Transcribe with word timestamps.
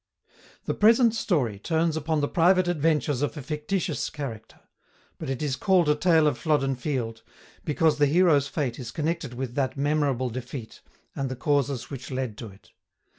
The 0.65 0.73
present 0.73 1.13
story 1.13 1.59
turns 1.59 1.95
upon 1.95 2.21
the 2.21 2.27
private 2.27 2.67
adventures 2.67 3.21
of 3.21 3.37
a 3.37 3.41
fictitious 3.43 4.09
character; 4.09 4.59
but 5.19 5.29
is 5.29 5.55
called 5.55 5.87
a 5.89 5.93
Tale 5.93 6.25
of 6.25 6.39
Flodden 6.39 6.75
Field, 6.75 7.21
because 7.65 7.99
the 7.99 8.07
hero's 8.07 8.47
fate 8.47 8.79
is 8.79 8.89
connected 8.89 9.35
with 9.35 9.53
that 9.53 9.77
memorable 9.77 10.31
defeat, 10.31 10.81
and 11.15 11.29
the 11.29 11.35
causes 11.35 11.91
which 11.91 12.09
led 12.09 12.35
to 12.39 12.47
it. 12.47 12.71